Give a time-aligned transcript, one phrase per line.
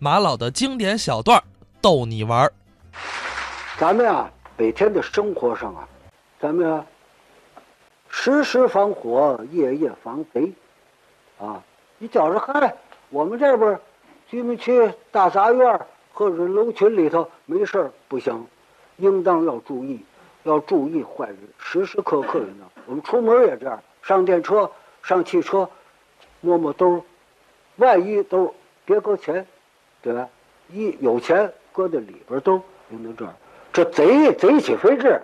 [0.00, 1.42] 马老的经典小段儿
[1.82, 2.52] 逗你玩儿。
[3.76, 5.88] 咱们啊，每天的生活上啊，
[6.38, 6.86] 咱们啊，
[8.08, 10.52] 时时防火，夜夜防贼，
[11.36, 11.60] 啊，
[11.98, 12.72] 你觉着嗨，
[13.10, 13.76] 我们这边
[14.28, 15.80] 居民区大杂院
[16.12, 18.46] 或者楼群里头没事儿不行，
[18.98, 20.00] 应当要注意，
[20.44, 22.64] 要注意坏人，时时刻刻的呢。
[22.86, 24.70] 我们出门也这样，上电车、
[25.02, 25.68] 上汽车，
[26.40, 27.02] 摸摸兜儿，
[27.78, 28.54] 万一兜
[28.84, 29.44] 别搁钱，
[30.08, 30.26] 对吧？
[30.68, 33.34] 一有钱搁在里边儿兜儿，应当这样。
[33.74, 35.20] 这贼贼起飞智，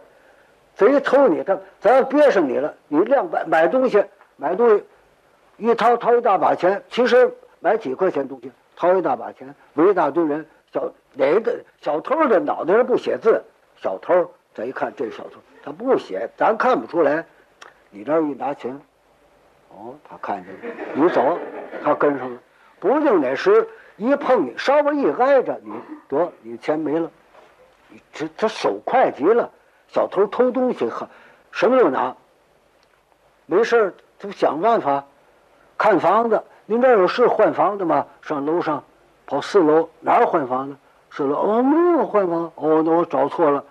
[0.77, 4.05] 贼偷你，他咱要憋上你了，你亮买买东西，
[4.37, 4.85] 买东西，
[5.57, 13.43] 一掏掏一大把钱，其实买几块钱东西，掏一大把钱，围一大堆人，小哪个小偷的脑袋上不写字，
[13.81, 17.25] 小偷咱一看这小偷，他不写，咱看不出来，
[17.89, 18.79] 你这儿一拿钱，
[19.71, 21.39] 哦，他看见了，你走，
[21.83, 22.39] 他跟上了，
[22.79, 23.67] 不定哪时
[23.97, 25.73] 一碰你，稍微一挨着你，
[26.09, 27.11] 得你钱没了。
[28.13, 29.49] 这他手快极了，
[29.89, 31.09] 小偷偷东西很，
[31.53, 32.15] 什么都拿。
[33.47, 35.05] 没事儿，他想办法
[35.79, 36.43] 看房子。
[36.67, 38.07] 您这儿有是换房的吗？
[38.23, 38.83] 上楼上，
[39.27, 40.77] 跑四楼哪儿换房子？
[41.11, 42.51] 四楼哦，没有换房。
[42.57, 43.63] 哦，那我找错了。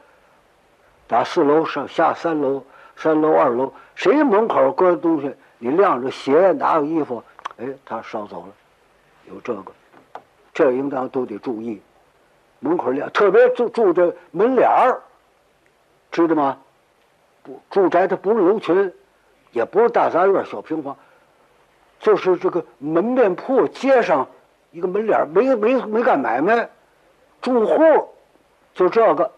[1.07, 2.63] 打四楼上下三楼，
[2.95, 5.35] 三楼二楼，谁门口搁东西？
[5.57, 7.21] 你晾着鞋，哪有衣服，
[7.57, 8.53] 哎，他捎走了。
[9.25, 9.71] 有这个，
[10.53, 11.81] 这应当都得注意。
[12.59, 15.01] 门口亮，特别住住这门脸儿，
[16.11, 16.57] 知道吗？
[17.43, 18.93] 不，住宅它不是楼群，
[19.51, 20.95] 也不是大杂院、小平房，
[21.99, 24.25] 就是这个门面铺街上
[24.71, 26.69] 一个门脸儿，没没没干买卖，
[27.41, 28.07] 住户
[28.73, 29.29] 就这个，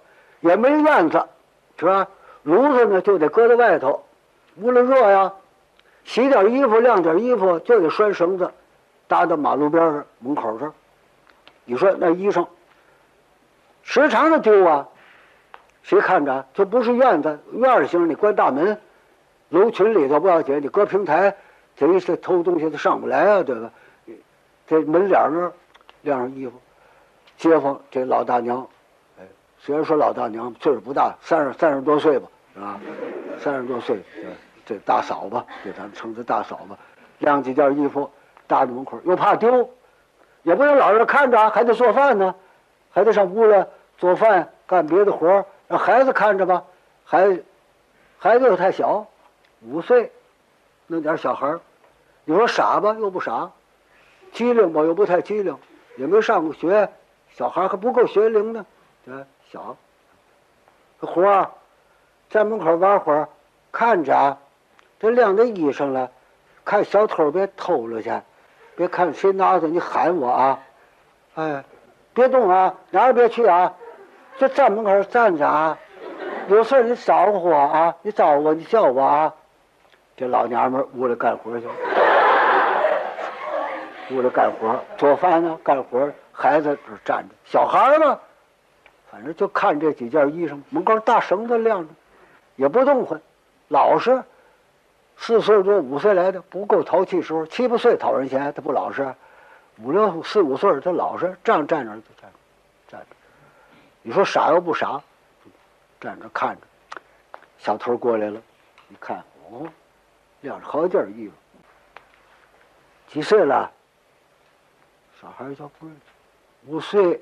[0.42, 1.26] 也没院子，
[1.80, 2.08] 是吧？
[2.44, 4.04] 炉子呢就得搁在外头，
[4.58, 5.34] 屋里热呀，
[6.04, 8.52] 洗点衣服、晾点衣服就得拴绳子，
[9.08, 10.72] 搭到马路边上门口这儿。
[11.66, 12.48] 你说那衣裳？
[13.84, 14.88] 时常的丢啊，
[15.84, 16.46] 谁看着？
[16.54, 18.80] 这不是院子，院儿行，你关大门。
[19.50, 21.36] 楼群里头不要紧，你搁平台，
[21.76, 23.72] 贼是偷东西他上不来啊，对吧？
[24.68, 25.54] 这门脸那儿
[26.02, 26.54] 晾上衣服，
[27.38, 28.68] 街坊这老大娘，
[29.20, 29.24] 哎，
[29.60, 32.80] 虽然说老大娘岁数不大，三十三十多岁吧，是吧？
[33.40, 34.02] 三十多岁，
[34.66, 36.76] 这大嫂吧，给咱们称之大嫂吧，
[37.20, 38.10] 晾几件衣服
[38.48, 39.70] 搭在门口，又怕丢，
[40.46, 42.34] 也不能老是看着，还得做饭呢。
[42.94, 43.68] 还得上屋了
[43.98, 46.64] 做饭干别的活儿，让孩子看着吧。
[47.04, 47.38] 孩
[48.18, 49.06] 孩子又太小，
[49.60, 50.10] 五岁，
[50.88, 51.60] 弄点小孩儿，
[52.24, 53.52] 你说傻吧又不傻，
[54.32, 55.58] 机灵吧又不太机灵，
[55.98, 56.90] 也没上过学，
[57.34, 58.66] 小孩还不够学龄呢，
[59.04, 59.14] 对
[59.52, 59.76] 小。
[61.02, 61.52] 这活儿
[62.30, 63.28] 在门口玩会儿，
[63.74, 64.38] 看着，
[65.00, 66.10] 这晾着衣裳了，
[66.64, 68.10] 看小偷别偷了去，
[68.76, 70.60] 别看谁拿着你喊我啊，
[71.36, 71.64] 哎。
[72.14, 73.74] 别动啊，哪儿也别去啊，
[74.38, 75.78] 就站门口站着啊。
[76.48, 79.34] 有事你招呼我啊，你招呼我，你叫我啊。
[80.16, 81.68] 这老娘们屋里干活去，
[84.12, 88.18] 屋里干活做饭呢，干活孩子这站着，小孩嘛，
[89.12, 91.90] 反正就看这几件衣裳，门口大绳子晾着，
[92.56, 93.20] 也不动换，
[93.68, 94.24] 老实。
[95.18, 99.14] 四岁多五岁来的不够淘气时候，七八岁讨人嫌，他不老实。
[99.80, 102.38] 五六四五岁他老实，这样站着就站着，
[102.88, 103.08] 站着。
[104.02, 105.02] 你说傻又不傻，
[106.00, 106.62] 站着看着。
[107.58, 108.42] 小偷过来了，
[108.90, 109.68] 一看，哦，
[110.42, 111.34] 晾着好几件衣服。
[113.08, 113.72] 几岁了？
[115.20, 116.02] 小孩叫不认识。
[116.72, 117.22] 五岁。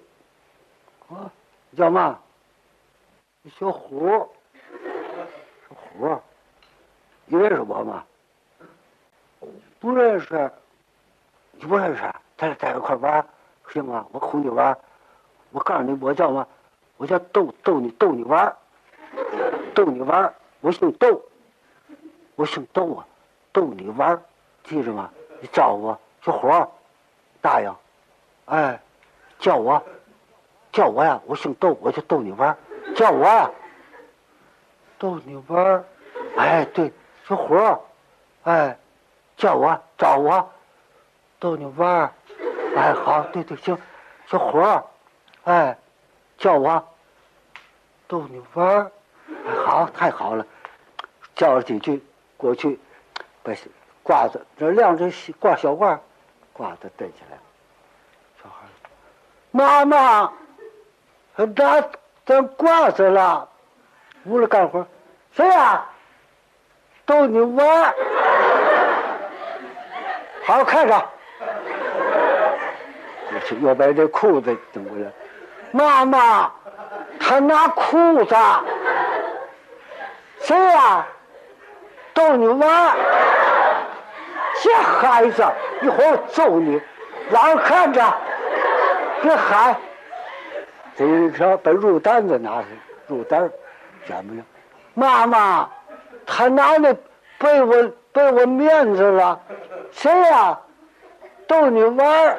[1.10, 1.32] 啊，
[1.78, 2.20] 叫嘛？
[3.60, 4.30] 小虎。
[5.70, 6.22] 小虎。
[7.34, 8.04] 你认识我吗？
[9.80, 10.52] 不认识。
[11.54, 12.04] 你不认识？
[12.38, 13.26] 咱俩在一块玩
[13.70, 14.06] 行吗？
[14.12, 14.78] 我哄你玩
[15.50, 16.46] 我告诉你，我叫嘛？
[16.98, 18.56] 我叫逗逗你逗你玩
[19.74, 21.20] 逗你玩我姓逗，
[22.36, 23.08] 我姓逗啊，
[23.52, 24.22] 逗你玩
[24.64, 25.10] 记着吗？
[25.42, 26.72] 你招我小伙
[27.42, 27.76] 答应，
[28.46, 28.80] 哎，
[29.40, 29.84] 叫我，
[30.72, 31.20] 叫我呀！
[31.26, 32.56] 我姓逗，我就逗你玩
[32.96, 33.52] 叫我，
[35.00, 35.84] 逗你玩
[36.38, 36.94] 哎，对，
[37.34, 37.84] 小伙
[38.44, 38.78] 哎，
[39.36, 40.52] 叫我找我，
[41.40, 42.12] 逗你玩儿
[42.76, 43.76] 哎，好，对对，行，
[44.28, 44.84] 小伙儿，
[45.46, 45.76] 哎，
[46.38, 46.88] 叫我
[48.08, 48.92] 逗你玩儿，
[49.48, 50.46] 哎，好，太好了，
[51.34, 52.04] 叫了几句，
[52.38, 52.80] 过去
[53.42, 53.52] 把
[54.04, 55.98] 褂子这晾着挂小褂，
[56.56, 57.38] 褂子带起来，
[58.44, 58.68] 小孩
[59.50, 60.32] 妈妈，
[61.36, 61.82] 拿
[62.28, 63.50] 咱褂子了，
[64.26, 64.86] 屋里干活，
[65.32, 65.84] 谁呀？
[67.06, 67.94] 逗你玩
[70.46, 71.10] 好，好看着。
[73.34, 75.12] 我去，又把这裤子蹬过来。
[75.72, 76.52] 妈妈，
[77.20, 78.36] 他拿裤子。
[80.40, 81.06] 谁呀？
[82.14, 82.96] 逗你玩儿。
[84.62, 85.44] 这孩子，
[85.82, 86.82] 一会儿我揍你，
[87.30, 88.02] 让人看着，
[89.22, 89.76] 别喊。
[90.96, 92.68] 这一条把肉担子拿去，
[93.08, 93.50] 肉担
[94.08, 94.44] 见没有？
[94.94, 95.70] 妈妈，
[96.26, 96.94] 他拿那
[97.38, 99.40] 被我被我面子了。
[99.92, 100.60] 谁呀？
[101.48, 102.38] 逗你玩儿。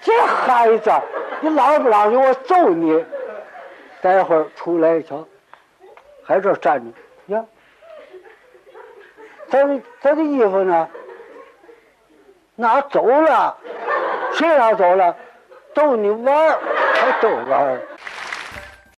[0.00, 0.90] 这孩子，
[1.40, 3.04] 你老不老实，我揍你！
[4.00, 5.26] 待会儿出来一瞧，
[6.24, 7.44] 还这站着，呀，
[9.50, 10.88] 他的他的衣服呢？
[12.54, 13.56] 拿走了？
[14.32, 15.14] 谁拿走了？
[15.74, 16.58] 逗你玩儿，
[16.94, 17.80] 还逗玩儿？